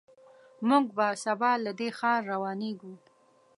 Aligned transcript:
موږ 0.67 0.85
به 0.97 1.07
سبا 1.23 1.51
له 1.63 1.71
دې 1.79 1.89
ښار 1.97 2.21
روانېږو. 2.31 2.93